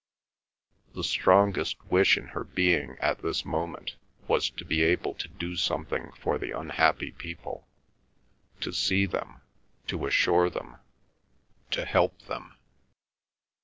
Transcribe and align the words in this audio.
The 0.95 1.03
strongest 1.03 1.77
wish 1.91 2.17
in 2.17 2.29
her 2.29 2.43
being 2.43 2.97
at 3.01 3.21
this 3.21 3.45
moment 3.45 3.97
was 4.27 4.49
to 4.49 4.65
be 4.65 4.81
able 4.81 5.13
to 5.13 5.27
do 5.27 5.55
something 5.55 6.11
for 6.13 6.39
the 6.39 6.57
unhappy 6.59 7.11
people—to 7.11 8.73
see 8.73 9.05
them—to 9.05 10.05
assure 10.07 10.49
them—to 10.49 11.85
help 11.85 12.17
them. 12.23 12.57